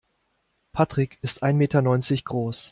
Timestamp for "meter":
1.57-1.83